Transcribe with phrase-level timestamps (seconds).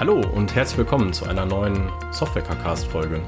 [0.00, 3.20] Hallo und herzlich willkommen zu einer neuen Software-Cast-Folge.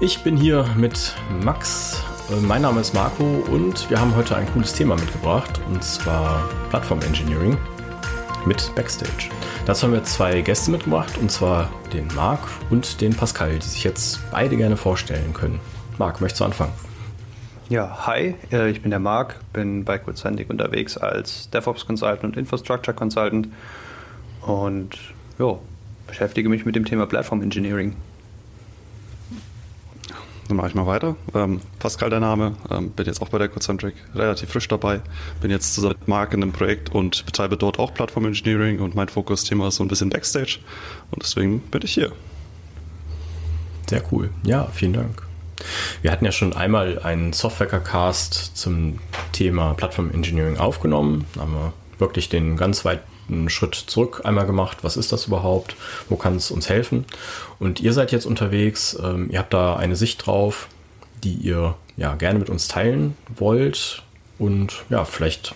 [0.00, 2.00] Ich bin hier mit Max,
[2.30, 6.48] äh, mein Name ist Marco und wir haben heute ein cooles Thema mitgebracht und zwar
[6.70, 7.58] Plattform Engineering
[8.46, 9.30] mit Backstage.
[9.66, 12.38] Dazu haben wir zwei Gäste mitgebracht und zwar den Marc
[12.70, 15.58] und den Pascal, die sich jetzt beide gerne vorstellen können.
[15.98, 16.72] Marc, möchtest du anfangen?
[17.68, 22.36] Ja, hi, äh, ich bin der Marc, bin bei Quidcentic unterwegs als DevOps Consultant und
[22.36, 23.48] Infrastructure Consultant
[24.42, 24.96] und
[25.38, 25.58] ja,
[26.06, 27.96] beschäftige mich mit dem Thema Platform Engineering.
[30.48, 31.14] Dann mache ich mal weiter.
[31.34, 35.02] Ähm, Pascal der Name, ähm, bin jetzt auch bei der Cocentric relativ frisch dabei.
[35.42, 38.94] Bin jetzt zusammen mit Marc in einem Projekt und betreibe dort auch Plattform Engineering und
[38.94, 40.60] mein Fokusthema ist so ein bisschen Backstage
[41.10, 42.12] und deswegen bin ich hier.
[43.88, 44.30] Sehr cool.
[44.42, 45.22] Ja, vielen Dank.
[46.02, 49.00] Wir hatten ja schon einmal einen Software-Cast zum
[49.32, 51.26] Thema Plattform Engineering aufgenommen.
[51.34, 54.78] Da haben wir wirklich den ganz weit einen Schritt zurück einmal gemacht.
[54.82, 55.76] Was ist das überhaupt?
[56.08, 57.04] Wo kann es uns helfen?
[57.58, 58.98] Und ihr seid jetzt unterwegs.
[59.02, 60.68] Ähm, ihr habt da eine Sicht drauf,
[61.22, 64.02] die ihr ja gerne mit uns teilen wollt.
[64.38, 65.54] Und ja, vielleicht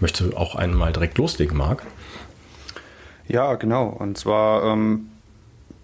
[0.00, 1.82] möchte auch einmal direkt loslegen, Marc.
[3.28, 3.86] Ja, genau.
[3.88, 5.10] Und zwar ähm,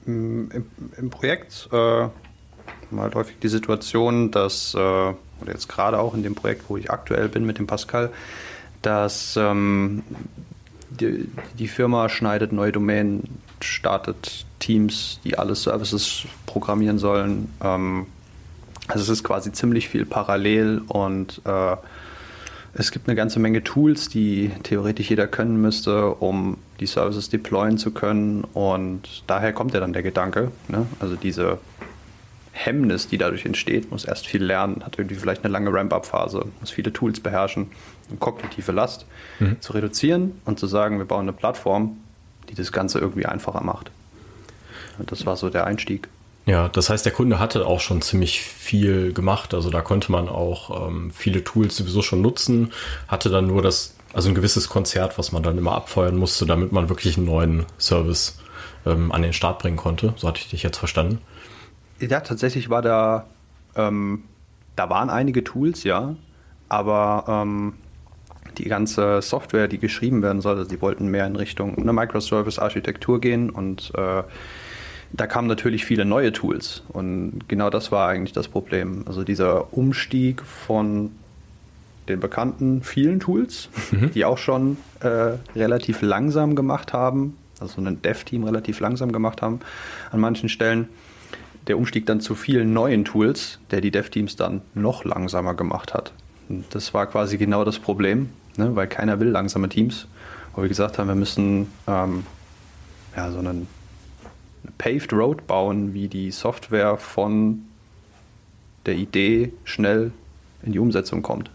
[0.07, 2.09] im, im, Projekt äh,
[2.91, 5.17] mal häufig die Situation, dass, äh, oder
[5.49, 8.13] jetzt gerade auch in dem Projekt, wo ich aktuell bin mit dem Pascal,
[8.83, 10.03] dass ähm,
[11.01, 11.29] die,
[11.59, 17.53] die Firma schneidet neue Domänen, startet Teams, die alle Services programmieren sollen.
[17.63, 18.07] Ähm,
[18.89, 21.77] also es ist quasi ziemlich viel parallel und äh,
[22.75, 27.79] es gibt eine ganze Menge Tools, die theoretisch jeder können müsste, um die Services deployen
[27.79, 28.45] zu können.
[28.53, 30.87] Und daher kommt ja dann der Gedanke, ne?
[30.99, 31.59] also diese
[32.57, 36.71] Hemmnis, die dadurch entsteht, muss erst viel lernen, hat irgendwie vielleicht eine lange Ramp-up-Phase, muss
[36.71, 37.71] viele Tools beherrschen,
[38.09, 39.07] eine kognitive Last
[39.41, 39.61] mhm.
[39.61, 41.97] zu reduzieren und zu sagen, wir bauen eine Plattform,
[42.49, 43.91] die das Ganze irgendwie einfacher macht.
[44.99, 46.09] Und das war so der Einstieg.
[46.47, 49.53] Ja, das heißt, der Kunde hatte auch schon ziemlich viel gemacht.
[49.53, 52.73] Also da konnte man auch ähm, viele Tools sowieso schon nutzen,
[53.09, 56.71] hatte dann nur das, also ein gewisses Konzert, was man dann immer abfeuern musste, damit
[56.71, 58.39] man wirklich einen neuen Service
[58.87, 60.15] ähm, an den Start bringen konnte.
[60.17, 61.19] So hatte ich dich jetzt verstanden.
[62.11, 63.27] Ja, tatsächlich war da,
[63.77, 64.25] ähm,
[64.77, 66.17] da waren einige Tools, ja,
[66.69, 67.75] aber ähm,
[68.59, 73.51] die ganze Software, die geschrieben werden sollte, die wollten mehr in Richtung eine Microservice-Architektur gehen
[73.51, 74.23] und äh,
[75.13, 79.05] da kamen natürlich viele neue Tools und genau das war eigentlich das Problem.
[79.07, 81.13] Also dieser Umstieg von
[82.09, 84.11] den bekannten vielen Tools, mhm.
[84.11, 89.61] die auch schon äh, relativ langsam gemacht haben, also ein Dev-Team relativ langsam gemacht haben
[90.11, 90.89] an manchen Stellen,
[91.67, 96.13] der Umstieg dann zu vielen neuen Tools, der die Dev-Teams dann noch langsamer gemacht hat.
[96.49, 98.77] Und das war quasi genau das Problem, ne?
[98.77, 100.07] weil keiner will langsame Teams.
[100.55, 102.25] Wo wir gesagt haben, wir müssen ähm,
[103.17, 103.67] ja, so einen
[104.65, 107.67] eine Paved Road bauen, wie die Software von
[108.87, 110.11] der Idee schnell
[110.63, 111.51] in die Umsetzung kommt.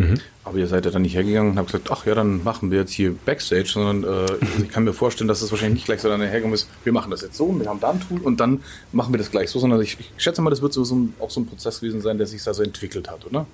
[0.00, 0.20] Mhm.
[0.44, 2.78] Aber ihr seid ja dann nicht hergegangen und habt gesagt, ach ja, dann machen wir
[2.78, 4.26] jetzt hier Backstage, sondern äh,
[4.58, 7.10] ich kann mir vorstellen, dass das wahrscheinlich nicht gleich so dann hergegangen ist, wir machen
[7.10, 8.62] das jetzt so, wir haben da ein Tool und dann
[8.92, 11.14] machen wir das gleich so, sondern ich, ich schätze mal, das wird so, so ein,
[11.20, 13.46] auch so ein Prozess gewesen sein, der sich da so entwickelt hat, oder?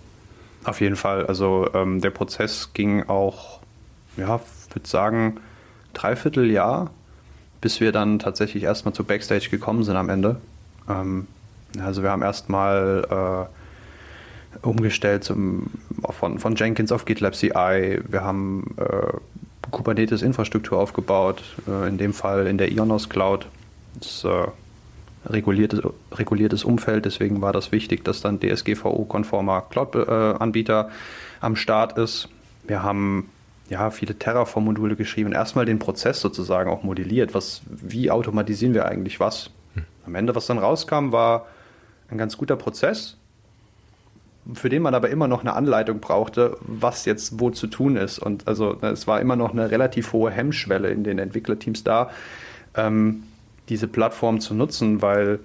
[0.65, 1.27] Auf jeden Fall.
[1.27, 3.61] Also ähm, der Prozess ging auch,
[4.17, 4.41] ja,
[4.73, 5.41] würde sagen,
[5.95, 6.91] dreiviertel Jahr,
[7.61, 10.37] bis wir dann tatsächlich erstmal zu Backstage gekommen sind am Ende.
[10.89, 11.27] Ähm,
[11.79, 13.66] also wir haben erstmal äh,
[14.63, 15.71] umgestellt zum,
[16.11, 18.01] von, von Jenkins auf GitLab CI.
[18.09, 19.17] Wir haben äh,
[19.71, 23.47] Kubernetes-Infrastruktur aufgebaut, äh, in dem Fall in der Ionos Cloud.
[23.99, 24.47] Das ist äh,
[25.27, 25.81] reguliertes,
[26.13, 30.91] reguliertes Umfeld, deswegen war das wichtig, dass dann DSGVO-konformer Cloud-Anbieter
[31.41, 32.29] am Start ist.
[32.67, 33.29] Wir haben
[33.69, 37.35] ja, viele Terraform-Module geschrieben, erstmal den Prozess sozusagen auch modelliert.
[37.35, 39.51] Was, wie automatisieren wir eigentlich was?
[39.75, 39.85] Hm.
[40.07, 41.47] Am Ende, was dann rauskam, war
[42.09, 43.17] ein ganz guter Prozess,
[44.55, 48.19] für den man aber immer noch eine Anleitung brauchte, was jetzt wo zu tun ist.
[48.19, 52.11] Und also es war immer noch eine relativ hohe Hemmschwelle in den Entwicklerteams da,
[52.75, 53.25] ähm,
[53.69, 55.41] diese Plattform zu nutzen, weil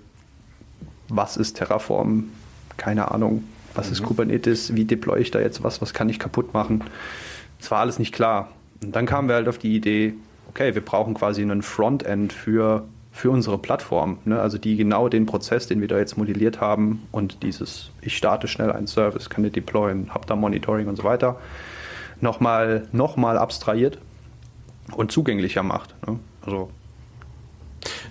[1.09, 2.29] was ist Terraform?
[2.77, 3.43] Keine Ahnung.
[3.73, 3.93] Was mhm.
[3.93, 4.75] ist Kubernetes?
[4.75, 5.81] Wie deploy ich da jetzt was?
[5.81, 6.83] Was kann ich kaputt machen?
[7.59, 8.49] Es war alles nicht klar.
[8.83, 10.13] Und dann kamen wir halt auf die Idee,
[10.49, 14.19] okay, wir brauchen quasi einen Frontend für für unsere Plattform.
[14.25, 14.39] Ne?
[14.39, 18.47] Also die genau den Prozess, den wir da jetzt modelliert haben und dieses, ich starte
[18.47, 21.39] schnell einen Service, kann den deployen, habe da Monitoring und so weiter,
[22.21, 23.97] nochmal noch mal abstrahiert
[24.93, 25.93] und zugänglicher macht.
[26.07, 26.19] Ne?
[26.41, 26.69] Also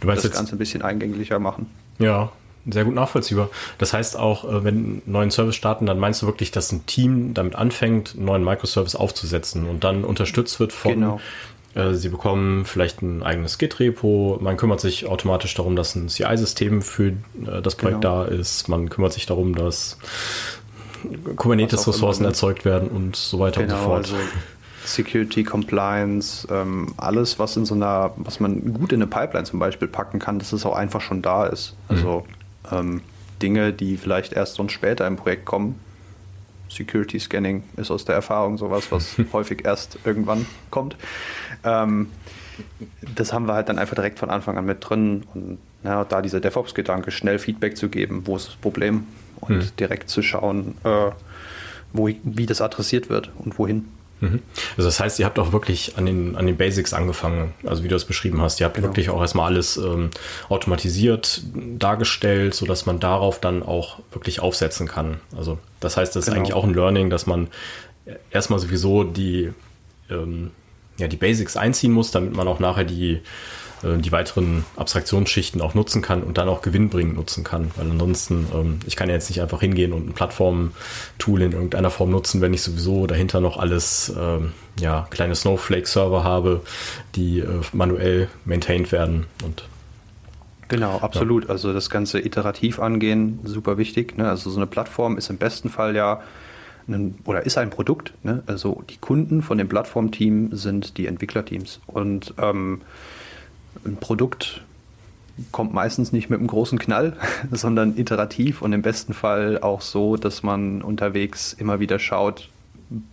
[0.00, 1.70] du meinst das Ganze ein bisschen eingänglicher machen.
[1.98, 2.30] Ja,
[2.68, 3.48] sehr gut nachvollziehbar.
[3.78, 7.32] Das heißt auch, äh, wenn neuen Service starten, dann meinst du wirklich, dass ein Team
[7.32, 11.20] damit anfängt, einen neuen Microservice aufzusetzen und dann unterstützt wird von genau
[11.92, 14.38] sie bekommen vielleicht ein eigenes Git-Repo.
[14.40, 18.24] Man kümmert sich automatisch darum, dass ein CI-System für äh, das Projekt genau.
[18.24, 18.68] da ist.
[18.68, 19.98] Man kümmert sich darum, dass
[21.36, 24.30] Kubernetes-Ressourcen erzeugt werden und so weiter genau, und so genau, fort.
[24.30, 24.40] Also
[24.84, 29.58] Security, Compliance, ähm, alles, was in so einer, was man gut in eine Pipeline zum
[29.58, 31.74] Beispiel packen kann, dass es auch einfach schon da ist.
[31.88, 32.24] Also
[32.70, 32.76] mhm.
[32.76, 33.00] ähm,
[33.42, 35.78] Dinge, die vielleicht erst sonst später im Projekt kommen.
[36.70, 40.96] Security Scanning ist aus der Erfahrung sowas, was häufig erst irgendwann kommt.
[41.64, 42.10] Ähm,
[43.14, 46.20] das haben wir halt dann einfach direkt von Anfang an mit drin und ja, da
[46.20, 49.06] dieser DevOps-Gedanke, schnell Feedback zu geben, wo ist das Problem
[49.40, 49.70] und mhm.
[49.78, 51.10] direkt zu schauen, äh,
[51.92, 53.88] wo, wie das adressiert wird und wohin.
[54.20, 54.40] Mhm.
[54.76, 57.88] Also das heißt, ihr habt auch wirklich an den, an den Basics angefangen, also wie
[57.88, 58.60] du es beschrieben hast.
[58.60, 58.88] Ihr habt genau.
[58.88, 60.10] wirklich auch erstmal alles ähm,
[60.48, 61.42] automatisiert
[61.78, 65.20] dargestellt, sodass man darauf dann auch wirklich aufsetzen kann.
[65.36, 66.34] Also das heißt, das genau.
[66.34, 67.48] ist eigentlich auch ein Learning, dass man
[68.30, 69.52] erstmal sowieso die,
[70.10, 70.50] ähm,
[70.98, 73.20] ja, die Basics einziehen muss, damit man auch nachher die
[73.82, 77.70] die weiteren Abstraktionsschichten auch nutzen kann und dann auch gewinnbringend nutzen kann.
[77.76, 81.90] Weil ansonsten, ähm, ich kann ja jetzt nicht einfach hingehen und ein Plattform-Tool in irgendeiner
[81.90, 86.62] Form nutzen, wenn ich sowieso dahinter noch alles, ähm, ja, kleine Snowflake-Server habe,
[87.14, 89.64] die äh, manuell maintained werden und
[90.70, 91.44] Genau, absolut.
[91.44, 91.50] Ja.
[91.50, 94.16] Also das Ganze iterativ angehen, super wichtig.
[94.16, 94.28] Ne?
[94.28, 96.22] Also so eine Plattform ist im besten Fall ja
[96.88, 98.12] ein, oder ist ein Produkt.
[98.22, 98.44] Ne?
[98.46, 101.80] Also die Kunden von dem Plattformteam sind die Entwicklerteams.
[101.86, 102.82] Und ähm,
[103.84, 104.62] ein Produkt
[105.52, 107.16] kommt meistens nicht mit einem großen Knall,
[107.50, 112.48] sondern iterativ und im besten Fall auch so, dass man unterwegs immer wieder schaut,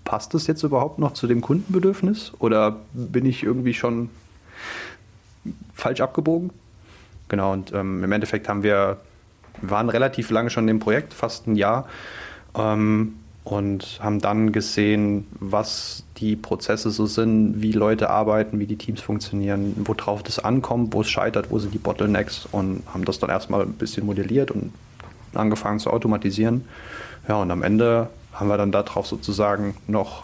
[0.04, 4.09] passt das jetzt überhaupt noch zu dem Kundenbedürfnis oder bin ich irgendwie schon
[5.74, 6.50] falsch abgebogen?
[7.30, 8.98] Genau, und ähm, im Endeffekt haben wir,
[9.62, 11.88] waren relativ lange schon im Projekt, fast ein Jahr.
[12.56, 13.15] Ähm,
[13.47, 18.99] und haben dann gesehen, was die Prozesse so sind, wie Leute arbeiten, wie die Teams
[18.99, 23.29] funktionieren, worauf das ankommt, wo es scheitert, wo sind die Bottlenecks und haben das dann
[23.29, 24.73] erstmal ein bisschen modelliert und
[25.33, 26.65] angefangen zu automatisieren.
[27.29, 30.23] Ja, und am Ende haben wir dann darauf sozusagen noch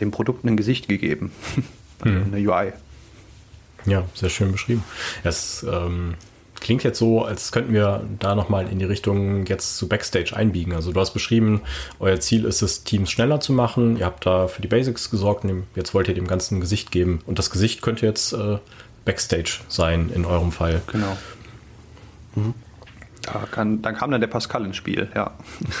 [0.00, 1.30] dem Produkt ein Gesicht gegeben,
[2.00, 2.34] also mhm.
[2.34, 2.72] eine UI.
[3.86, 4.82] Ja, sehr schön beschrieben.
[5.22, 6.14] Es ähm,
[6.62, 10.72] klingt jetzt so, als könnten wir da nochmal in die Richtung jetzt zu Backstage einbiegen.
[10.72, 11.60] Also du hast beschrieben,
[11.98, 13.98] euer Ziel ist es, Teams schneller zu machen.
[13.98, 16.90] Ihr habt da für die Basics gesorgt und jetzt wollt ihr dem Ganzen ein Gesicht
[16.90, 17.20] geben.
[17.26, 18.58] Und das Gesicht könnte jetzt äh,
[19.04, 20.82] Backstage sein in eurem Fall.
[20.86, 21.16] Genau.
[22.34, 22.54] Mhm.
[23.22, 25.32] Da kann, dann kam dann der Pascal ins Spiel, ja.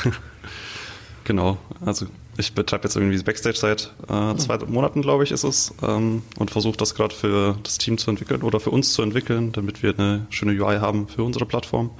[1.24, 2.06] genau, also
[2.36, 6.50] ich betreibe jetzt irgendwie Backstage seit äh, zwei Monaten, glaube ich, ist es, ähm, und
[6.50, 9.98] versuche das gerade für das Team zu entwickeln oder für uns zu entwickeln, damit wir
[9.98, 11.90] eine schöne UI haben für unsere Plattform.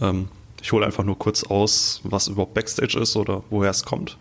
[0.00, 0.28] Ähm,
[0.60, 4.18] ich hole einfach nur kurz aus, was überhaupt Backstage ist oder woher es kommt.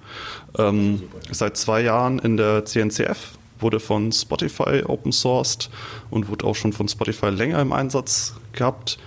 [0.58, 5.70] Ähm, seit zwei Jahren in der CNCF, wurde von Spotify open sourced
[6.10, 8.98] und wurde auch schon von Spotify länger im Einsatz gehabt.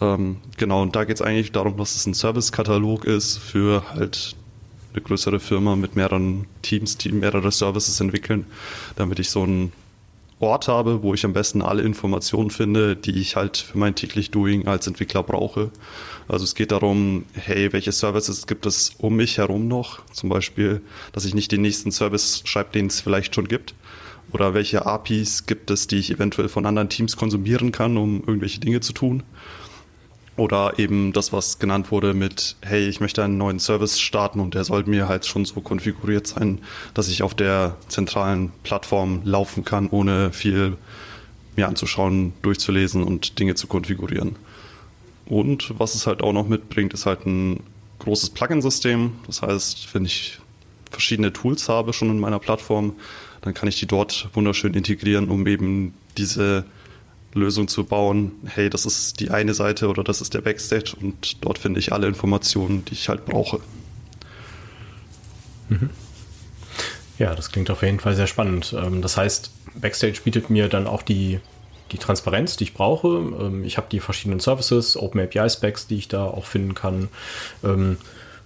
[0.00, 4.36] Ähm, genau, und da geht es eigentlich darum, dass es ein Service-Katalog ist für halt
[4.94, 8.46] eine größere Firma mit mehreren Teams, die mehrere Services entwickeln,
[8.96, 9.72] damit ich so einen
[10.40, 14.30] Ort habe, wo ich am besten alle Informationen finde, die ich halt für mein täglich
[14.30, 15.70] Doing als Entwickler brauche.
[16.28, 20.04] Also es geht darum, hey, welche Services gibt es um mich herum noch?
[20.12, 20.80] Zum Beispiel,
[21.12, 23.74] dass ich nicht den nächsten Service schreibe, den es vielleicht schon gibt.
[24.32, 28.58] Oder welche APIs gibt es, die ich eventuell von anderen Teams konsumieren kann, um irgendwelche
[28.58, 29.22] Dinge zu tun.
[30.36, 34.54] Oder eben das, was genannt wurde mit, hey, ich möchte einen neuen Service starten und
[34.54, 36.60] der soll mir halt schon so konfiguriert sein,
[36.92, 40.76] dass ich auf der zentralen Plattform laufen kann, ohne viel
[41.54, 44.34] mir anzuschauen, durchzulesen und Dinge zu konfigurieren.
[45.26, 47.60] Und was es halt auch noch mitbringt, ist halt ein
[48.00, 49.12] großes Plugin-System.
[49.26, 50.38] Das heißt, wenn ich
[50.90, 52.94] verschiedene Tools habe schon in meiner Plattform,
[53.40, 56.64] dann kann ich die dort wunderschön integrieren, um eben diese
[57.34, 61.44] Lösung zu bauen, hey, das ist die eine Seite oder das ist der Backstage und
[61.44, 63.60] dort finde ich alle Informationen, die ich halt brauche.
[65.68, 65.90] Mhm.
[67.18, 68.74] Ja, das klingt auf jeden Fall sehr spannend.
[68.76, 71.40] Ähm, das heißt, Backstage bietet mir dann auch die,
[71.92, 73.08] die Transparenz, die ich brauche.
[73.08, 77.08] Ähm, ich habe die verschiedenen Services, Open API Specs, die ich da auch finden kann.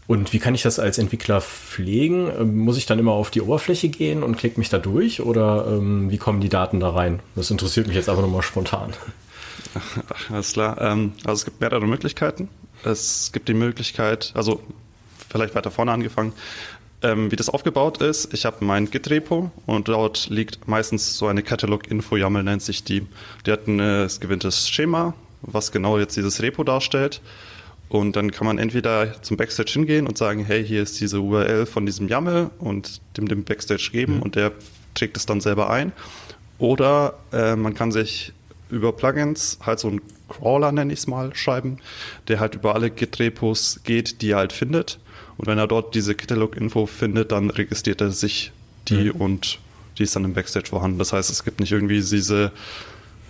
[0.09, 2.31] Und wie kann ich das als Entwickler pflegen?
[2.37, 5.67] Ähm, muss ich dann immer auf die Oberfläche gehen und klicke mich da durch oder
[5.69, 7.21] ähm, wie kommen die Daten da rein?
[7.37, 8.95] Das interessiert mich jetzt einfach nochmal spontan.
[10.31, 10.81] Alles klar.
[10.81, 12.49] Ähm, also es gibt mehrere Möglichkeiten.
[12.85, 14.63] Es gibt die Möglichkeit, also
[15.29, 16.33] vielleicht weiter vorne angefangen,
[17.03, 18.33] ähm, wie das aufgebaut ist.
[18.33, 23.07] Ich habe mein Git-Repo und dort liegt meistens so eine Catalog-Info-YAML, nennt sich die.
[23.45, 25.13] Die hat ein äh, gewinntes Schema,
[25.43, 27.21] was genau jetzt dieses Repo darstellt.
[27.89, 31.65] Und dann kann man entweder zum Backstage hingehen und sagen, hey, hier ist diese URL
[31.65, 34.23] von diesem YAML und dem dem Backstage geben mhm.
[34.23, 34.53] und der
[34.95, 35.93] trägt es dann selber ein.
[36.59, 38.33] Oder äh, man kann sich
[38.71, 41.79] über Plugins halt so einen Crawler, nenne ich es mal, schreiben,
[42.27, 44.99] der halt über alle Git-Repos geht, die er halt findet.
[45.39, 48.53] Und wenn er dort diese Catalog-Info findet, dann registriert er sich
[48.89, 49.21] die mhm.
[49.21, 49.59] und
[49.99, 50.99] die ist dann im Backstage vorhanden.
[50.99, 52.53] Das heißt, es gibt nicht irgendwie diese,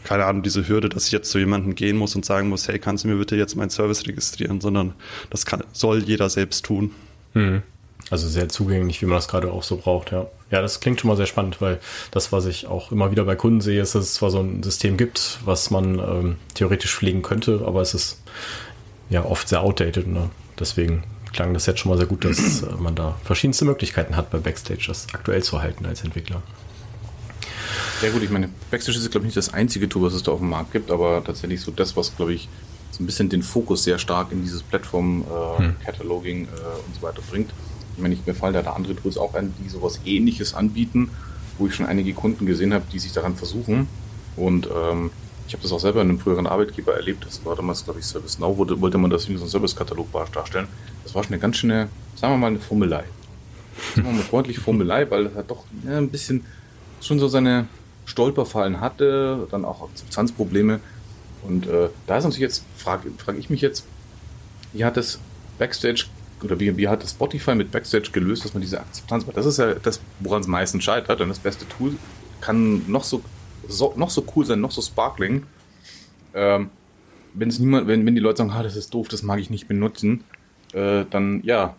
[0.04, 2.78] keine Ahnung, diese Hürde, dass ich jetzt zu jemandem gehen muss und sagen muss, hey,
[2.78, 4.94] kannst du mir bitte jetzt meinen Service registrieren, sondern
[5.30, 6.92] das kann, soll jeder selbst tun.
[7.34, 7.62] Mhm.
[8.10, 10.26] Also sehr zugänglich, wie man das gerade auch so braucht, ja.
[10.50, 11.78] Ja, das klingt schon mal sehr spannend, weil
[12.10, 14.62] das, was ich auch immer wieder bei Kunden sehe, ist, dass es zwar so ein
[14.62, 18.22] System gibt, was man ähm, theoretisch pflegen könnte, aber es ist
[19.10, 20.06] ja oft sehr outdated.
[20.06, 20.30] Ne?
[20.58, 21.02] Deswegen
[21.34, 24.38] klang das jetzt schon mal sehr gut, dass äh, man da verschiedenste Möglichkeiten hat bei
[24.38, 26.42] Backstage, das aktuell zu halten als Entwickler.
[28.02, 30.32] Ja gut, ich meine, Backstage ist, glaube ich, nicht das einzige Tool, was es da
[30.32, 32.48] auf dem Markt gibt, aber tatsächlich so das, was, glaube ich,
[32.90, 36.54] so ein bisschen den Fokus sehr stark in dieses Plattform-Cataloging äh, hm.
[36.54, 37.50] äh, und so weiter bringt.
[37.96, 41.10] Ich meine, mir fallen da, da andere Tools auch an, die sowas ähnliches anbieten,
[41.58, 43.88] wo ich schon einige Kunden gesehen habe, die sich daran versuchen.
[44.36, 45.10] Und ähm,
[45.48, 47.24] ich habe das auch selber in einem früheren Arbeitgeber erlebt.
[47.26, 50.68] Das war damals, glaube ich, ServiceNow, wollte, wollte man das wie so ein Service-Katalog darstellen.
[51.04, 53.04] Das war schon eine ganz schöne, sagen wir mal, eine Formelei.
[53.94, 56.44] Sagen wir mal freundlich Formelei, weil das hat doch ja, ein bisschen
[57.00, 57.66] schon so seine
[58.06, 60.80] Stolperfallen hatte, dann auch Akzeptanzprobleme.
[61.42, 63.84] Und äh, da ist natürlich jetzt, frage frag ich mich jetzt,
[64.72, 65.18] wie hat das
[65.58, 66.06] Backstage
[66.42, 69.36] oder wie, wie hat das Spotify mit Backstage gelöst, dass man diese Akzeptanz macht?
[69.36, 71.20] Das ist ja das, woran es meistens scheitert.
[71.20, 71.96] Denn das beste Tool
[72.40, 73.22] kann noch so,
[73.66, 75.44] so, noch so cool sein, noch so sparkling.
[76.34, 76.70] Ähm,
[77.34, 79.50] wenn es niemand, wenn, wenn die Leute sagen, ah, das ist doof, das mag ich
[79.50, 80.24] nicht benutzen,
[80.72, 81.74] äh, dann ja,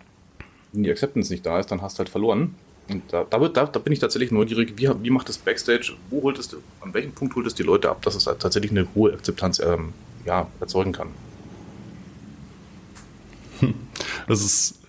[0.71, 2.55] wenn die Acceptance nicht da ist, dann hast du halt verloren.
[2.89, 5.93] Und da, da, wird, da, da bin ich tatsächlich neugierig, wie, wie macht das Backstage,
[6.09, 8.71] wo holt es, an welchem Punkt holt es die Leute ab, dass es halt tatsächlich
[8.71, 9.93] eine hohe Akzeptanz ähm,
[10.25, 11.09] ja, erzeugen kann?
[14.27, 14.79] Das ist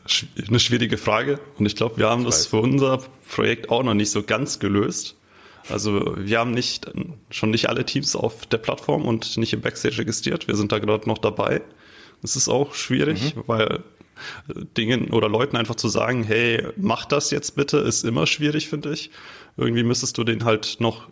[0.48, 4.10] eine schwierige Frage und ich glaube, wir haben das für unser Projekt auch noch nicht
[4.10, 5.16] so ganz gelöst.
[5.68, 6.90] Also wir haben nicht
[7.30, 10.48] schon nicht alle Teams auf der Plattform und nicht im Backstage registriert.
[10.48, 11.62] Wir sind da gerade noch dabei.
[12.22, 13.42] Es ist auch schwierig, mhm.
[13.46, 13.82] weil
[14.76, 18.92] Dingen oder Leuten einfach zu sagen, hey, mach das jetzt bitte, ist immer schwierig, finde
[18.92, 19.10] ich.
[19.56, 21.08] Irgendwie müsstest du den halt noch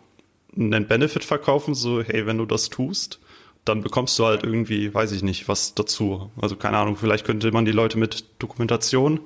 [0.57, 3.19] einen Benefit verkaufen, so, hey, wenn du das tust,
[3.65, 6.31] dann bekommst du halt irgendwie, weiß ich nicht, was dazu.
[6.41, 9.19] Also keine Ahnung, vielleicht könnte man die Leute mit Dokumentation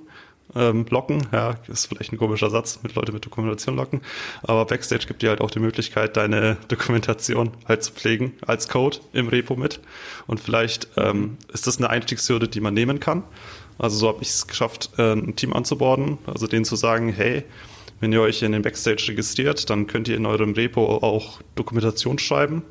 [0.55, 1.27] ähm, locken.
[1.31, 4.01] Ja, ist vielleicht ein komischer Satz, mit Leute mit Dokumentation locken.
[4.43, 8.99] Aber Backstage gibt dir halt auch die Möglichkeit, deine Dokumentation halt zu pflegen als Code
[9.13, 9.79] im Repo mit.
[10.27, 13.23] Und vielleicht ähm, ist das eine Einstiegshürde, die man nehmen kann.
[13.77, 17.43] Also so habe ich es geschafft, äh, ein Team anzuborden, also denen zu sagen, hey,
[17.99, 22.19] wenn ihr euch in den Backstage registriert, dann könnt ihr in eurem Repo auch Dokumentation
[22.19, 22.63] schreiben.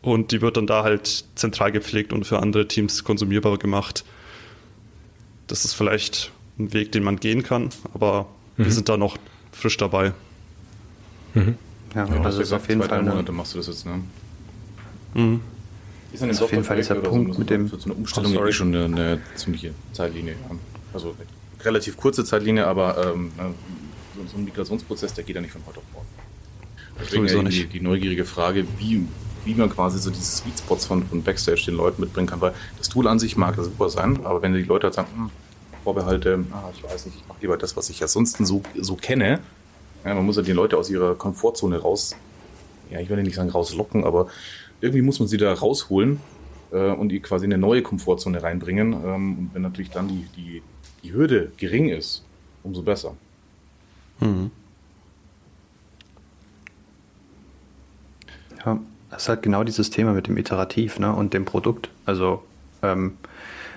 [0.00, 4.04] Und die wird dann da halt zentral gepflegt und für andere Teams konsumierbar gemacht.
[5.46, 8.64] Das ist vielleicht ein Weg, den man gehen kann, aber mhm.
[8.64, 9.16] wir sind da noch
[9.52, 10.12] frisch dabei.
[11.34, 11.56] Mhm.
[11.94, 13.02] Ja, ja, also ist auf jeden Fall.
[13.02, 14.00] Monate machst du das jetzt, ne?
[15.14, 15.40] Mhm.
[16.12, 17.68] Ist, ist auf jeden Fall dieser Punkt so, mit dem.
[17.68, 20.34] So eine Umstellung oh, eh schon eine, eine, ziemliche Zeitlinie.
[20.92, 23.32] Also eine relativ kurze Zeitlinie, aber ähm,
[24.30, 26.06] so ein Migrationsprozess, der geht ja nicht von heute auf morgen.
[27.00, 29.06] Deswegen die, die neugierige Frage, wie
[29.44, 32.54] wie man quasi so diese Sweet Spots von, von Backstage den Leuten mitbringen kann, weil
[32.78, 35.30] das Tool an sich mag super sein, aber wenn die Leute halt sagen, hm,
[35.84, 39.40] Vorbehalte, ah, ich weiß nicht, ich mache lieber das, was ich ansonsten so, so kenne,
[40.04, 42.14] ja, man muss ja die Leute aus ihrer Komfortzone raus,
[42.90, 44.28] ja, ich will nicht sagen rauslocken, aber
[44.82, 46.20] irgendwie muss man sie da rausholen
[46.72, 48.92] äh, und die quasi in eine neue Komfortzone reinbringen.
[48.92, 50.62] Ähm, und wenn natürlich dann die, die,
[51.02, 52.24] die Hürde gering ist,
[52.64, 53.14] umso besser.
[54.20, 54.50] Mhm.
[58.66, 58.78] Ja,
[59.10, 61.88] das ist halt genau dieses Thema mit dem Iterativ ne, und dem Produkt.
[62.04, 62.42] Also
[62.82, 63.16] ähm,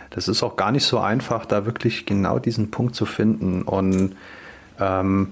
[0.09, 3.61] das ist auch gar nicht so einfach, da wirklich genau diesen Punkt zu finden.
[3.61, 4.15] Und
[4.79, 5.29] ähm,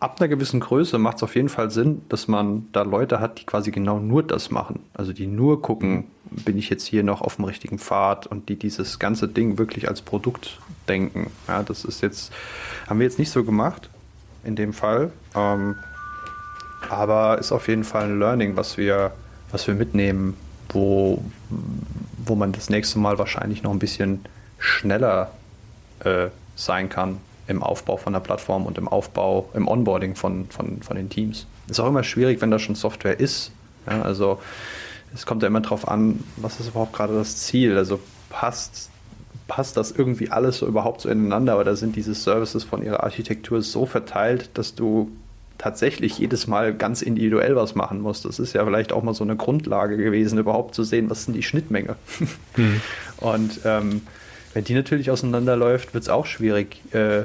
[0.00, 3.40] ab einer gewissen Größe macht es auf jeden Fall Sinn, dass man da Leute hat,
[3.40, 4.80] die quasi genau nur das machen.
[4.94, 8.56] Also die nur gucken, bin ich jetzt hier noch auf dem richtigen Pfad und die
[8.56, 10.58] dieses ganze Ding wirklich als Produkt
[10.88, 11.30] denken.
[11.46, 12.32] Ja, das ist jetzt,
[12.88, 13.88] haben wir jetzt nicht so gemacht
[14.44, 15.12] in dem Fall.
[15.36, 15.76] Ähm,
[16.90, 19.12] aber ist auf jeden Fall ein Learning, was wir,
[19.52, 20.36] was wir mitnehmen,
[20.70, 21.22] wo,
[22.24, 24.24] wo man das nächste Mal wahrscheinlich noch ein bisschen
[24.58, 25.30] schneller
[26.00, 27.18] äh, sein kann
[27.52, 31.46] im Aufbau von der Plattform und im Aufbau, im Onboarding von, von, von den Teams.
[31.68, 33.52] Ist auch immer schwierig, wenn da schon Software ist.
[33.86, 34.40] Ja, also
[35.14, 37.76] es kommt ja immer darauf an, was ist überhaupt gerade das Ziel.
[37.76, 38.90] Also passt,
[39.46, 43.62] passt das irgendwie alles so überhaupt so ineinander oder sind diese Services von ihrer Architektur
[43.62, 45.10] so verteilt, dass du
[45.58, 48.22] tatsächlich jedes Mal ganz individuell was machen muss.
[48.22, 51.34] Das ist ja vielleicht auch mal so eine Grundlage gewesen, überhaupt zu sehen, was denn
[51.34, 51.96] die Schnittmenge.
[52.54, 52.82] Mhm.
[53.16, 54.02] Und ähm,
[54.52, 57.22] wenn die natürlich auseinanderläuft, wird es auch schwierig, äh,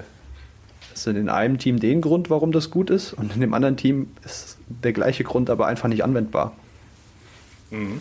[0.98, 3.78] hast du in einem Team den Grund, warum das gut ist, und in dem anderen
[3.78, 6.54] Team ist der gleiche Grund aber einfach nicht anwendbar.
[7.70, 8.00] Mhm.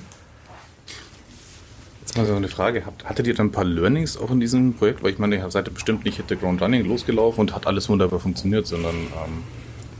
[2.00, 2.84] Jetzt mal so eine Frage.
[3.04, 5.02] Hattet ihr dann ein paar Learnings auch in diesem Projekt?
[5.02, 7.88] Weil ich meine, ihr seid bestimmt nicht mit der Ground Running losgelaufen und hat alles
[7.88, 9.42] wunderbar funktioniert, sondern ähm,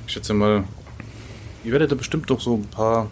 [0.06, 0.64] ich schätze mal,
[1.64, 3.10] ihr werdet da bestimmt doch so ein paar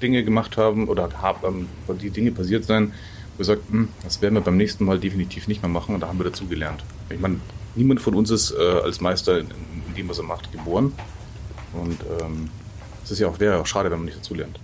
[0.00, 2.92] Dinge gemacht haben oder haben, ähm, die Dinge passiert sein,
[3.36, 6.02] wo ihr sagt, hm, das werden wir beim nächsten Mal definitiv nicht mehr machen und
[6.02, 6.84] da haben wir dazu gelernt.
[7.10, 7.40] Ich meine,
[7.74, 9.46] niemand von uns ist äh, als Meister in,
[9.88, 10.92] in, dem, was er macht, geboren.
[11.72, 12.50] Und ähm,
[13.04, 14.58] es ist ja auch, wäre auch schade, wenn man nicht dazu lernt.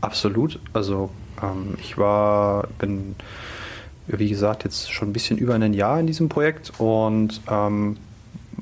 [0.00, 0.60] Absolut.
[0.72, 1.10] Also
[1.42, 3.16] ähm, ich war, bin,
[4.06, 7.96] wie gesagt, jetzt schon ein bisschen über ein Jahr in diesem Projekt und ähm,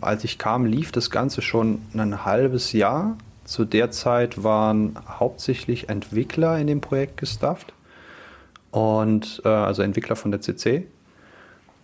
[0.01, 3.17] als ich kam, lief das Ganze schon ein halbes Jahr.
[3.45, 7.73] Zu der Zeit waren hauptsächlich Entwickler in dem Projekt gestafft
[8.73, 10.87] und äh, also Entwickler von der CC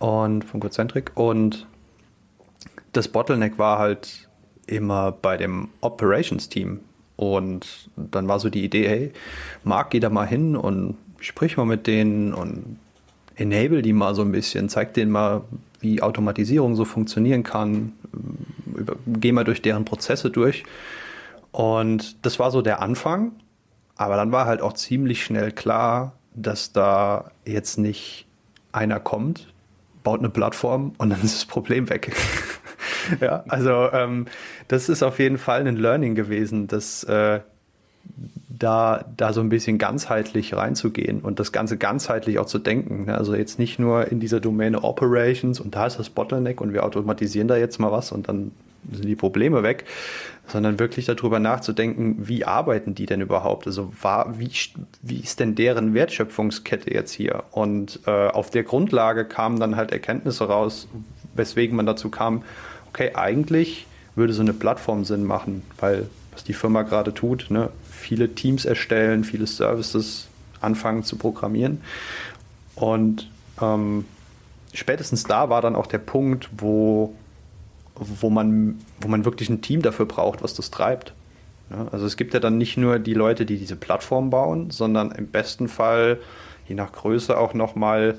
[0.03, 1.65] und von Gocentric und
[2.91, 4.27] das Bottleneck war halt
[4.67, 6.81] immer bei dem Operations Team
[7.15, 9.13] und dann war so die Idee, hey,
[9.63, 12.79] Marc, geh da mal hin und sprich mal mit denen und
[13.35, 15.45] enable die mal so ein bisschen, zeig denen mal,
[15.79, 17.93] wie Automatisierung so funktionieren kann,
[19.07, 20.65] geh mal durch deren Prozesse durch.
[21.53, 23.31] Und das war so der Anfang,
[23.95, 28.25] aber dann war halt auch ziemlich schnell klar, dass da jetzt nicht
[28.73, 29.52] einer kommt,
[30.03, 32.13] baut eine Plattform und dann ist das Problem weg.
[33.21, 34.25] ja, also ähm,
[34.67, 37.39] das ist auf jeden Fall ein Learning gewesen, dass äh,
[38.49, 43.05] da, da so ein bisschen ganzheitlich reinzugehen und das Ganze ganzheitlich auch zu denken.
[43.05, 43.17] Ne?
[43.17, 46.83] Also jetzt nicht nur in dieser Domäne Operations und da ist das Bottleneck und wir
[46.85, 48.51] automatisieren da jetzt mal was und dann
[48.91, 49.85] sind die Probleme weg,
[50.47, 53.65] sondern wirklich darüber nachzudenken, wie arbeiten die denn überhaupt?
[53.67, 54.51] Also war, wie,
[55.01, 57.43] wie ist denn deren Wertschöpfungskette jetzt hier?
[57.51, 60.87] Und äh, auf der Grundlage kamen dann halt Erkenntnisse raus,
[61.33, 62.43] weswegen man dazu kam,
[62.89, 67.69] okay, eigentlich würde so eine Plattform Sinn machen, weil was die Firma gerade tut, ne,
[67.89, 70.27] viele Teams erstellen, viele Services
[70.61, 71.81] anfangen zu programmieren.
[72.75, 73.29] Und
[73.61, 74.05] ähm,
[74.73, 77.13] spätestens da war dann auch der Punkt, wo,
[77.95, 81.13] wo, man, wo man wirklich ein Team dafür braucht, was das treibt.
[81.69, 85.11] Ja, also es gibt ja dann nicht nur die Leute, die diese Plattform bauen, sondern
[85.11, 86.19] im besten Fall,
[86.67, 88.17] je nach Größe, auch nochmal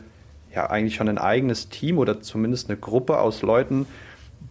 [0.54, 3.86] ja eigentlich schon ein eigenes Team oder zumindest eine Gruppe aus Leuten,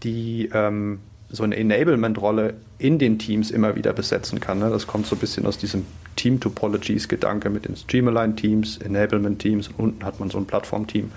[0.04, 4.60] die ähm, so eine Enablement-Rolle in den Teams immer wieder besetzen kann.
[4.60, 4.70] Ne?
[4.70, 10.30] Das kommt so ein bisschen aus diesem Team-Topologies-Gedanke mit den Streamline-Teams, Enablement-Teams unten hat man
[10.30, 11.12] so ein Plattform-Team.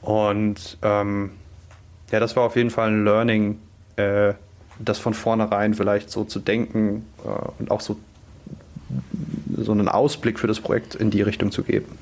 [0.00, 1.32] Und ähm,
[2.10, 3.58] ja, das war auf jeden Fall ein Learning,
[3.96, 4.34] äh,
[4.78, 7.96] das von vornherein vielleicht so zu denken äh, und auch so,
[9.56, 11.98] so einen Ausblick für das Projekt in die Richtung zu geben.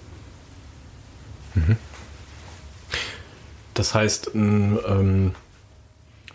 [1.55, 1.77] Mhm.
[3.75, 5.33] Das heißt, ähm,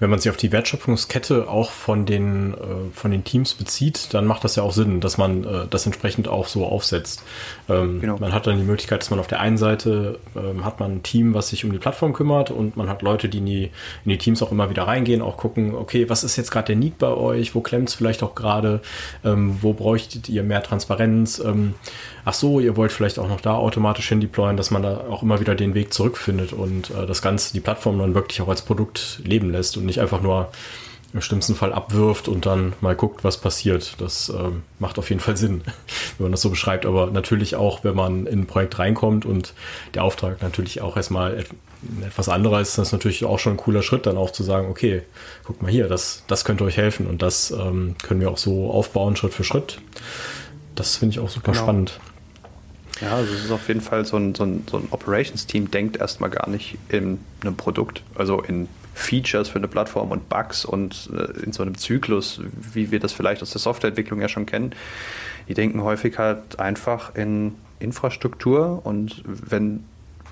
[0.01, 2.57] wenn man sich auf die Wertschöpfungskette auch von den, äh,
[2.91, 6.27] von den Teams bezieht, dann macht das ja auch Sinn, dass man äh, das entsprechend
[6.27, 7.21] auch so aufsetzt.
[7.69, 8.17] Ähm, genau.
[8.17, 11.03] Man hat dann die Möglichkeit, dass man auf der einen Seite ähm, hat man ein
[11.03, 13.63] Team, was sich um die Plattform kümmert und man hat Leute, die in die,
[14.03, 16.77] in die Teams auch immer wieder reingehen, auch gucken, okay, was ist jetzt gerade der
[16.77, 18.81] Need bei euch, wo klemmt es vielleicht auch gerade,
[19.23, 21.75] ähm, wo bräuchtet ihr mehr Transparenz, ähm,
[22.25, 25.21] ach so, ihr wollt vielleicht auch noch da automatisch hin deployen, dass man da auch
[25.21, 28.63] immer wieder den Weg zurückfindet und äh, das Ganze, die Plattform dann wirklich auch als
[28.63, 30.49] Produkt leben lässt und nicht einfach nur
[31.13, 33.95] im schlimmsten Fall abwirft und dann mal guckt, was passiert.
[33.99, 35.61] Das ähm, macht auf jeden Fall Sinn,
[36.17, 36.85] wenn man das so beschreibt.
[36.85, 39.53] Aber natürlich auch, wenn man in ein Projekt reinkommt und
[39.93, 41.47] der Auftrag natürlich auch erstmal et
[42.05, 44.69] etwas anderer ist, ist das natürlich auch schon ein cooler Schritt, dann auch zu sagen,
[44.69, 45.01] okay,
[45.43, 48.69] guckt mal hier, das, das könnte euch helfen und das ähm, können wir auch so
[48.69, 49.79] aufbauen, Schritt für Schritt.
[50.75, 51.63] Das finde ich auch super genau.
[51.63, 51.99] spannend.
[53.01, 55.97] Ja, also es ist auf jeden Fall so ein, so ein, so ein Operations-Team denkt
[55.97, 61.09] erstmal gar nicht in einem Produkt, also in Features für eine Plattform und Bugs und
[61.13, 62.41] äh, in so einem Zyklus,
[62.73, 64.73] wie wir das vielleicht aus der Softwareentwicklung ja schon kennen.
[65.47, 69.85] Die denken häufig halt einfach in Infrastruktur und wenn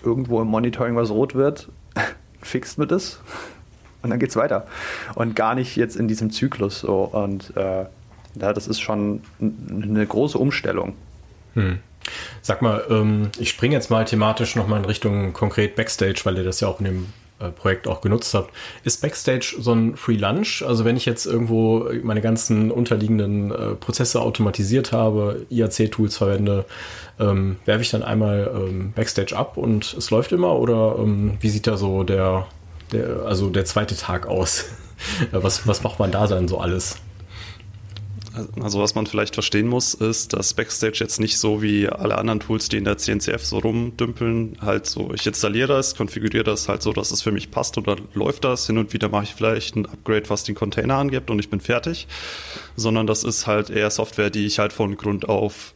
[0.04, 1.70] irgendwo im Monitoring was rot wird,
[2.42, 3.20] fixt man das
[4.02, 4.68] und dann geht's weiter.
[5.16, 7.02] Und gar nicht jetzt in diesem Zyklus so.
[7.04, 7.86] Und äh,
[8.36, 10.96] ja, das ist schon eine große Umstellung.
[11.56, 11.80] Hm.
[12.42, 16.44] Sag mal, ähm, ich springe jetzt mal thematisch nochmal in Richtung konkret Backstage, weil ihr
[16.44, 17.06] das ja auch in dem
[17.46, 18.52] Projekt auch genutzt habt.
[18.84, 20.64] Ist Backstage so ein Free Lunch?
[20.66, 26.66] Also wenn ich jetzt irgendwo meine ganzen unterliegenden äh, Prozesse automatisiert habe, IAC-Tools verwende,
[27.20, 30.58] ähm, werfe ich dann einmal ähm, Backstage ab und es läuft immer?
[30.60, 32.48] Oder ähm, wie sieht da so der,
[32.92, 34.66] der, also der zweite Tag aus?
[35.32, 36.98] was, was macht man da dann so alles?
[38.62, 42.40] Also was man vielleicht verstehen muss, ist, dass Backstage jetzt nicht so wie alle anderen
[42.40, 46.82] Tools, die in der CNCF so rumdümpeln, halt so, ich installiere das, konfiguriere das halt
[46.82, 48.68] so, dass es für mich passt oder läuft das.
[48.68, 51.60] Hin und wieder mache ich vielleicht ein Upgrade, was den Container angibt und ich bin
[51.60, 52.08] fertig.
[52.76, 55.74] Sondern das ist halt eher Software, die ich halt von Grund auf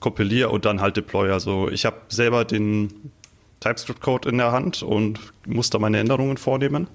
[0.00, 1.30] kompiliere und dann halt deploy.
[1.30, 3.12] Also ich habe selber den
[3.60, 6.88] TypeScript-Code in der Hand und muss da meine Änderungen vornehmen.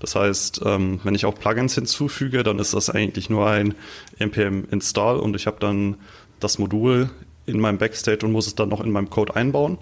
[0.00, 3.74] Das heißt, ähm, wenn ich auch Plugins hinzufüge, dann ist das eigentlich nur ein
[4.18, 5.96] npm install und ich habe dann
[6.40, 7.10] das Modul
[7.46, 9.78] in meinem Backstage und muss es dann noch in meinem Code einbauen.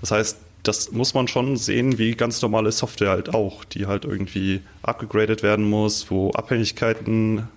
[0.00, 4.04] Das heißt, das muss man schon sehen wie ganz normale Software halt auch, die halt
[4.04, 7.48] irgendwie abgegradet werden muss, wo Abhängigkeiten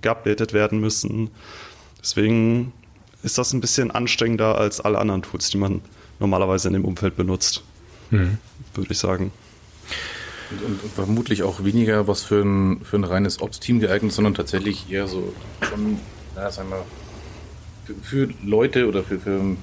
[0.00, 1.30] geupdatet werden müssen.
[2.00, 2.72] Deswegen
[3.22, 5.82] ist das ein bisschen anstrengender als alle anderen Tools, die man
[6.18, 7.62] normalerweise in dem Umfeld benutzt,
[8.10, 8.38] mhm.
[8.74, 9.32] würde ich sagen.
[10.50, 14.90] Und, und, vermutlich auch weniger was für ein, für ein reines Ops-Team geeignet, sondern tatsächlich
[14.90, 15.32] eher so
[15.62, 15.98] schon,
[16.34, 16.84] naja, sagen wir,
[17.84, 17.94] für,
[18.26, 19.56] für Leute oder für, für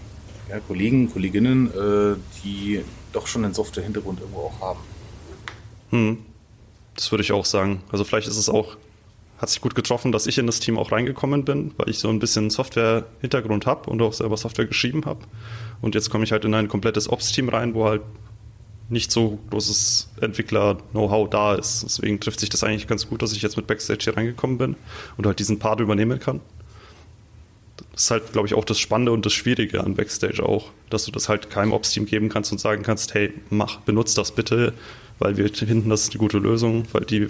[0.49, 4.79] ja, Kollegen, Kolleginnen, äh, die doch schon einen Software-Hintergrund irgendwo auch haben.
[5.89, 6.17] Hm.
[6.95, 7.81] Das würde ich auch sagen.
[7.91, 8.77] Also vielleicht ist es auch,
[9.37, 12.09] hat sich gut getroffen, dass ich in das Team auch reingekommen bin, weil ich so
[12.09, 15.19] ein bisschen Software-Hintergrund habe und auch selber Software geschrieben habe.
[15.81, 18.01] Und jetzt komme ich halt in ein komplettes Ops-Team rein, wo halt
[18.89, 21.83] nicht so großes Entwickler-Know-how da ist.
[21.83, 24.75] Deswegen trifft sich das eigentlich ganz gut, dass ich jetzt mit Backstage hier reingekommen bin
[25.17, 26.39] und halt diesen Part übernehmen kann.
[27.91, 31.05] Das ist halt, glaube ich, auch das Spannende und das Schwierige an Backstage auch, dass
[31.05, 34.73] du das halt keinem Ops-Team geben kannst und sagen kannst, hey, mach, benutzt das bitte,
[35.19, 37.27] weil wir finden, das ist eine gute Lösung, weil die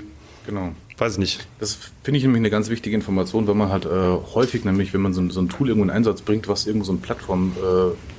[0.48, 0.74] Genau.
[0.98, 1.48] Weiß ich nicht.
[1.60, 3.90] Das finde ich nämlich eine ganz wichtige Information, weil man halt äh,
[4.34, 6.94] häufig, nämlich wenn man so, so, ein Tool irgendwo in Einsatz bringt, was irgendwo so
[6.94, 8.17] eine Plattform, äh,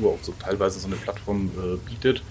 [0.00, 2.22] irgendwo auch so teilweise so eine Plattform äh, bietet,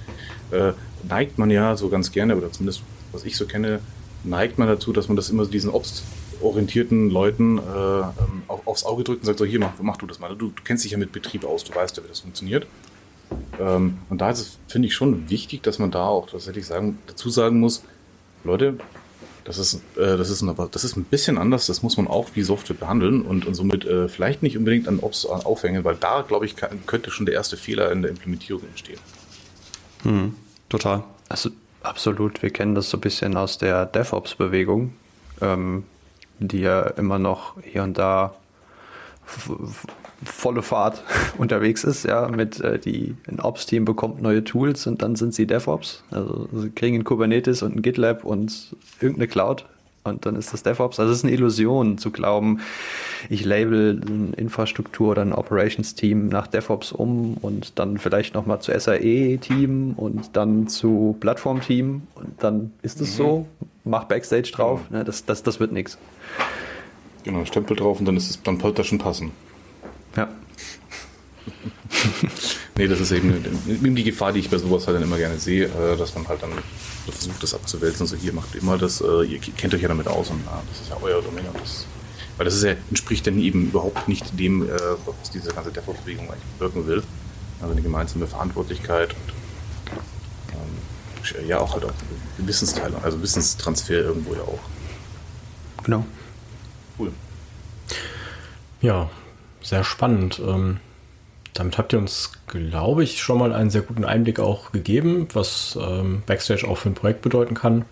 [0.51, 0.73] äh,
[1.07, 3.79] neigt man ja so ganz gerne, oder zumindest was ich so kenne,
[4.23, 9.03] neigt man dazu, dass man das immer diesen obstorientierten Leuten äh, ähm, auf, aufs Auge
[9.03, 10.35] drückt und sagt, so hier, mach, mach du das mal.
[10.35, 12.67] Du, du, kennst dich ja mit Betrieb aus, du weißt ja, wie das funktioniert.
[13.59, 16.99] Ähm, und da ist es, finde ich, schon wichtig, dass man da auch tatsächlich sagen,
[17.07, 17.83] dazu sagen muss,
[18.43, 18.77] Leute,
[19.49, 22.29] das ist, äh, das, ist ein, das ist ein bisschen anders, das muss man auch
[22.35, 26.21] wie Software behandeln und, und somit äh, vielleicht nicht unbedingt an Ops aufhängen, weil da,
[26.21, 28.99] glaube ich, kann, könnte schon der erste Fehler in der Implementierung entstehen.
[30.03, 30.35] Hm,
[30.69, 31.03] total.
[31.29, 31.49] Also
[31.81, 34.93] absolut, wir kennen das so ein bisschen aus der DevOps-Bewegung,
[35.41, 35.83] ähm,
[36.37, 38.35] die ja immer noch hier und da
[40.23, 41.03] volle Fahrt
[41.37, 45.47] unterwegs ist, ja, mit äh, die ein Ops-Team bekommt neue Tools und dann sind sie
[45.47, 46.03] DevOps.
[46.11, 49.65] Also sie kriegen ein Kubernetes und ein GitLab und irgendeine Cloud
[50.03, 50.99] und dann ist das DevOps.
[50.99, 52.59] Also es ist eine Illusion zu glauben,
[53.29, 58.77] ich label ein Infrastruktur oder ein Operations-Team nach DevOps um und dann vielleicht nochmal zu
[58.77, 63.17] SAE-Team und dann zu Plattform-Team und dann ist es mhm.
[63.17, 63.47] so,
[63.83, 64.81] mach Backstage drauf.
[64.87, 64.99] Genau.
[64.99, 65.97] Ne, das, das, das wird nichts.
[67.23, 69.31] Genau, Stempel drauf und dann ist es, dann sollte das schon passen.
[70.15, 70.27] Ja.
[72.77, 75.39] nee, das ist eben, eben die Gefahr, die ich bei sowas halt dann immer gerne
[75.39, 76.51] sehe, äh, dass man halt dann
[77.09, 78.07] versucht, das abzuwälzen.
[78.07, 80.81] So, hier macht immer das, äh, ihr kennt euch ja damit aus und na, das
[80.81, 81.45] ist ja euer Domain.
[81.47, 81.85] Und das,
[82.37, 84.69] weil das ist ja, entspricht dann eben überhaupt nicht dem, äh,
[85.05, 87.03] was diese ganze DevOps-Bewegung eigentlich wirken will.
[87.61, 89.33] Also eine gemeinsame Verantwortlichkeit und
[90.53, 91.93] ähm, ja auch halt auch
[92.37, 94.59] Wissensteilung, also Wissenstransfer irgendwo ja auch.
[95.83, 96.05] Genau.
[96.97, 97.11] Cool.
[98.81, 99.09] Ja,
[99.61, 100.41] sehr spannend.
[100.45, 100.79] Ähm,
[101.53, 105.77] damit habt ihr uns, glaube ich, schon mal einen sehr guten Einblick auch gegeben, was
[105.81, 107.85] ähm, Backstage auch für ein Projekt bedeuten kann.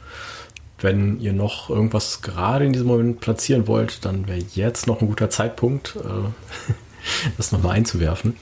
[0.80, 5.08] Wenn ihr noch irgendwas gerade in diesem Moment platzieren wollt, dann wäre jetzt noch ein
[5.08, 6.74] guter Zeitpunkt, äh,
[7.38, 8.38] das nochmal einzuwerfen.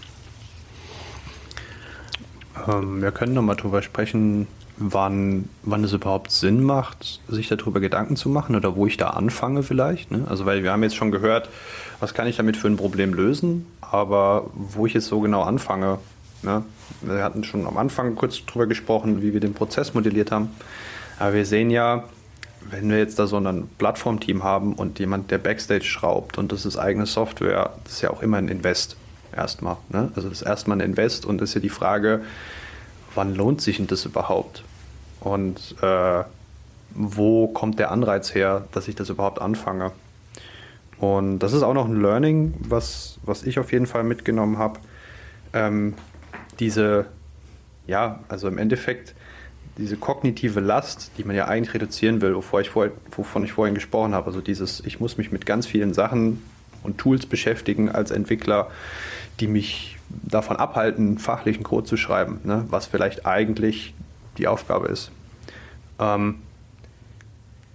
[2.67, 8.15] Ähm, wir können nochmal drüber sprechen, wann, wann es überhaupt Sinn macht, sich darüber Gedanken
[8.15, 10.11] zu machen oder wo ich da anfange vielleicht.
[10.11, 10.25] Ne?
[10.29, 11.49] Also weil wir haben jetzt schon gehört,
[11.99, 15.99] was kann ich damit für ein Problem lösen, aber wo ich jetzt so genau anfange.
[16.43, 16.63] Ne?
[17.01, 20.49] Wir hatten schon am Anfang kurz drüber gesprochen, wie wir den Prozess modelliert haben.
[21.19, 22.03] Aber wir sehen ja,
[22.69, 26.65] wenn wir jetzt da so ein Plattformteam haben und jemand, der Backstage schraubt und das
[26.65, 28.97] ist eigene Software, das ist ja auch immer ein Invest
[29.35, 29.77] erstmal.
[29.89, 30.11] Ne?
[30.15, 32.21] Also das ist erstmal ein Invest und das ist ja die Frage,
[33.15, 34.63] wann lohnt sich denn das überhaupt?
[35.19, 36.23] Und äh,
[36.93, 39.91] wo kommt der Anreiz her, dass ich das überhaupt anfange?
[40.99, 44.79] Und das ist auch noch ein Learning, was, was ich auf jeden Fall mitgenommen habe.
[45.53, 45.93] Ähm,
[46.59, 47.07] diese,
[47.87, 49.13] ja, also im Endeffekt
[49.77, 53.75] diese kognitive Last, die man ja eigentlich reduzieren will, wovor ich vor, wovon ich vorhin
[53.75, 56.41] gesprochen habe, also dieses, ich muss mich mit ganz vielen Sachen
[56.85, 58.69] und Tools beschäftigen als Entwickler,
[59.39, 63.93] die mich davon abhalten, fachlichen Code zu schreiben, ne, was vielleicht eigentlich
[64.37, 65.11] die Aufgabe ist.
[65.99, 66.35] Ähm,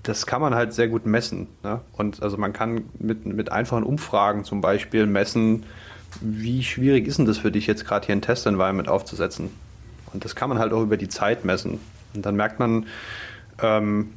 [0.03, 1.46] das kann man halt sehr gut messen.
[1.62, 1.81] Ne?
[1.92, 5.64] Und also man kann mit, mit einfachen Umfragen zum Beispiel messen,
[6.20, 9.51] wie schwierig ist denn das für dich jetzt gerade hier ein Test-Environment aufzusetzen?
[10.12, 11.79] Und das kann man halt auch über die Zeit messen.
[12.14, 12.87] Und dann merkt man,
[13.62, 14.11] ähm,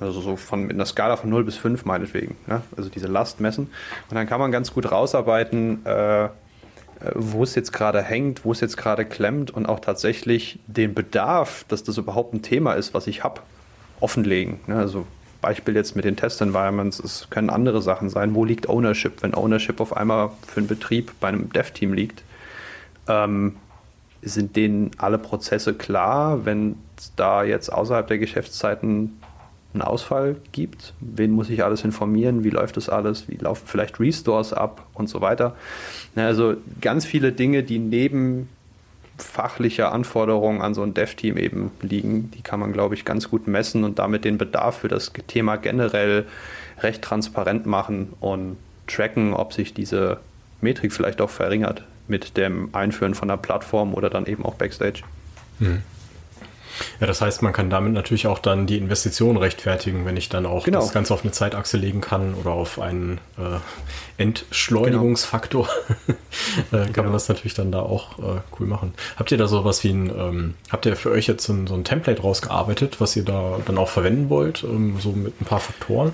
[0.00, 2.62] also so von mit einer Skala von 0 bis 5 meinetwegen, ne?
[2.76, 3.68] also diese Last messen.
[4.10, 6.28] Und dann kann man ganz gut rausarbeiten, äh,
[7.14, 11.64] wo es jetzt gerade hängt, wo es jetzt gerade klemmt und auch tatsächlich den Bedarf,
[11.68, 13.40] dass das überhaupt ein Thema ist, was ich habe,
[14.00, 14.60] offenlegen.
[14.66, 14.76] Ne?
[14.76, 15.06] Also
[15.40, 18.34] Beispiel jetzt mit den Test-Environments, es können andere Sachen sein.
[18.34, 19.22] Wo liegt Ownership?
[19.22, 22.22] Wenn Ownership auf einmal für einen Betrieb bei einem Dev-Team liegt,
[23.08, 23.56] ähm,
[24.22, 26.76] sind denen alle Prozesse klar, wenn
[27.16, 29.20] da jetzt außerhalb der Geschäftszeiten
[29.74, 30.94] einen Ausfall gibt?
[31.00, 32.44] Wen muss ich alles informieren?
[32.44, 33.28] Wie läuft das alles?
[33.28, 35.56] Wie laufen vielleicht Restores ab und so weiter?
[36.16, 38.48] Also ganz viele Dinge, die neben
[39.18, 42.30] fachliche Anforderungen an so ein Dev-Team eben liegen.
[42.32, 45.56] Die kann man, glaube ich, ganz gut messen und damit den Bedarf für das Thema
[45.56, 46.26] generell
[46.80, 48.56] recht transparent machen und
[48.86, 50.18] tracken, ob sich diese
[50.60, 55.02] Metrik vielleicht auch verringert mit dem Einführen von der Plattform oder dann eben auch Backstage.
[55.58, 55.82] Mhm.
[57.00, 60.46] Ja, das heißt, man kann damit natürlich auch dann die Investition rechtfertigen, wenn ich dann
[60.46, 60.80] auch genau.
[60.80, 65.68] das Ganze auf eine Zeitachse legen kann oder auf einen äh, Entschleunigungsfaktor,
[66.06, 66.18] genau.
[66.72, 67.02] äh, kann genau.
[67.04, 68.94] man das natürlich dann da auch äh, cool machen.
[69.16, 71.66] Habt ihr da so was wie ein, ähm, habt ihr für euch jetzt so ein,
[71.66, 75.44] so ein Template rausgearbeitet, was ihr da dann auch verwenden wollt, ähm, so mit ein
[75.44, 76.12] paar Faktoren?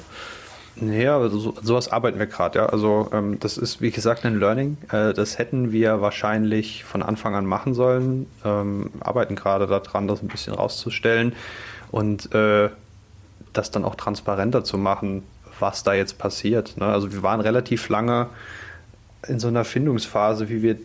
[0.77, 2.67] Ja, also so, sowas arbeiten wir gerade, ja.
[2.67, 4.79] Also ähm, das ist, wie gesagt, ein Learning.
[4.91, 8.27] Äh, das hätten wir wahrscheinlich von Anfang an machen sollen.
[8.45, 11.35] Ähm, arbeiten gerade daran, das ein bisschen rauszustellen
[11.91, 12.71] und äh,
[13.53, 15.23] das dann auch transparenter zu machen,
[15.59, 16.77] was da jetzt passiert.
[16.77, 16.87] Ne?
[16.87, 18.29] Also wir waren relativ lange
[19.27, 20.77] in so einer Findungsphase, wie wir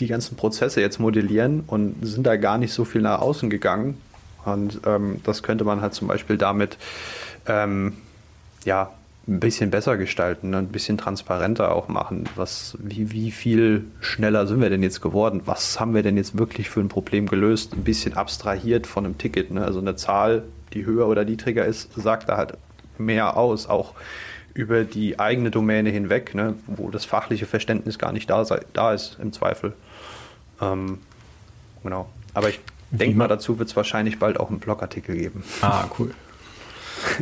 [0.00, 4.00] die ganzen Prozesse jetzt modellieren und sind da gar nicht so viel nach außen gegangen.
[4.44, 6.78] Und ähm, das könnte man halt zum Beispiel damit
[7.46, 7.94] ähm,
[8.64, 8.90] ja,
[9.28, 10.58] ein bisschen besser gestalten, ne?
[10.58, 12.24] ein bisschen transparenter auch machen.
[12.34, 15.42] Was, wie, wie viel schneller sind wir denn jetzt geworden?
[15.44, 17.72] Was haben wir denn jetzt wirklich für ein Problem gelöst?
[17.72, 19.52] Ein bisschen abstrahiert von einem Ticket.
[19.52, 19.64] Ne?
[19.64, 22.54] Also eine Zahl, die höher oder niedriger ist, sagt da halt
[22.98, 23.94] mehr aus, auch
[24.54, 26.54] über die eigene Domäne hinweg, ne?
[26.66, 29.72] wo das fachliche Verständnis gar nicht da, sei, da ist im Zweifel.
[30.60, 30.98] Ähm,
[31.82, 32.08] genau.
[32.34, 35.44] Aber ich denke mal, dazu wird es wahrscheinlich bald auch einen Blogartikel geben.
[35.60, 36.12] Ah, cool.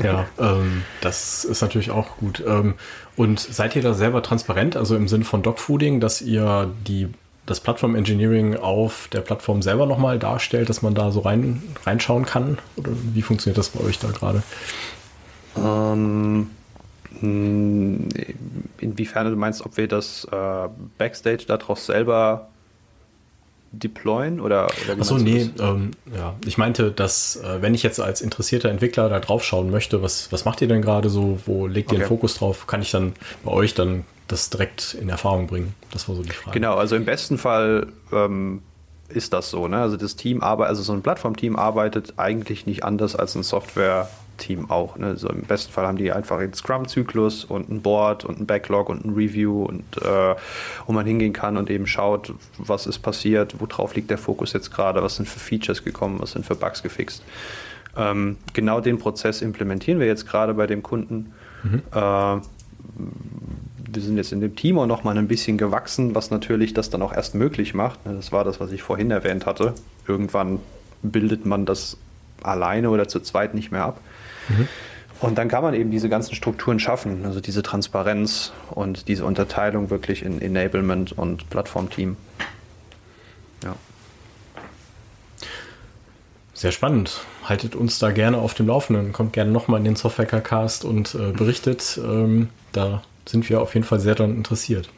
[0.03, 2.43] Ja, ähm, das ist natürlich auch gut.
[2.47, 2.75] Ähm,
[3.17, 7.09] und seid ihr da selber transparent, also im Sinne von Dogfooding, dass ihr die,
[7.47, 12.25] das Plattform Engineering auf der Plattform selber nochmal darstellt, dass man da so rein, reinschauen
[12.25, 12.59] kann?
[12.77, 14.43] Oder wie funktioniert das bei euch da gerade?
[15.57, 16.51] Ähm,
[17.19, 18.09] hm,
[18.79, 22.49] inwiefern du meinst, ob wir das äh, Backstage daraus selber
[23.73, 26.35] deployen oder, oder Achso, nee, ähm, ja.
[26.45, 30.33] Ich meinte, dass äh, wenn ich jetzt als interessierter Entwickler da drauf schauen möchte, was,
[30.33, 32.05] was macht ihr denn gerade so, wo legt ihr okay.
[32.05, 33.13] den Fokus drauf, kann ich dann
[33.45, 35.75] bei euch dann das direkt in Erfahrung bringen?
[35.93, 36.59] Das war so die Frage.
[36.59, 38.63] Genau, also im besten Fall ähm,
[39.13, 39.69] ist das so.
[39.69, 39.79] Ne?
[39.79, 44.09] Also das Team arbeitet, also so ein Plattformteam arbeitet eigentlich nicht anders als ein Software
[44.41, 44.97] Team auch.
[44.97, 45.17] Ne?
[45.17, 48.89] So Im besten Fall haben die einfach einen Scrum-Zyklus und ein Board und ein Backlog
[48.89, 50.35] und ein Review und äh,
[50.87, 54.73] wo man hingehen kann und eben schaut, was ist passiert, worauf liegt der Fokus jetzt
[54.73, 57.23] gerade, was sind für Features gekommen, was sind für Bugs gefixt.
[57.97, 61.33] Ähm, genau den Prozess implementieren wir jetzt gerade bei dem Kunden.
[61.63, 61.83] Mhm.
[61.93, 62.41] Äh,
[63.93, 66.91] wir sind jetzt in dem Team auch noch mal ein bisschen gewachsen, was natürlich das
[66.91, 68.05] dann auch erst möglich macht.
[68.07, 68.15] Ne?
[68.15, 69.75] Das war das, was ich vorhin erwähnt hatte.
[70.07, 70.61] Irgendwann
[71.03, 71.97] bildet man das
[72.43, 74.01] alleine oder zu zweit nicht mehr ab.
[74.49, 74.69] Mhm.
[75.21, 79.91] Und dann kann man eben diese ganzen Strukturen schaffen, also diese Transparenz und diese Unterteilung
[79.91, 82.17] wirklich in Enablement und Plattformteam.
[83.63, 83.77] Ja.
[86.55, 87.21] Sehr spannend.
[87.45, 89.13] Haltet uns da gerne auf dem Laufenden.
[89.13, 92.01] Kommt gerne nochmal in den Software-Cast und äh, berichtet.
[92.03, 94.91] Ähm, da sind wir auf jeden Fall sehr daran interessiert.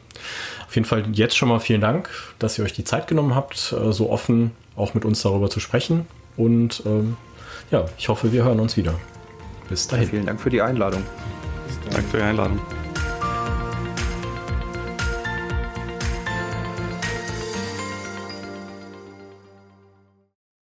[0.67, 3.73] Auf jeden Fall jetzt schon mal vielen Dank, dass ihr euch die Zeit genommen habt,
[3.73, 6.07] äh, so offen auch mit uns darüber zu sprechen.
[6.35, 7.15] Und ähm,
[7.71, 8.95] ja, ich hoffe, wir hören uns wieder.
[9.69, 10.09] Bis dahin.
[10.09, 11.03] Vielen Dank für die Einladung.
[11.89, 12.59] Danke für die Einladung.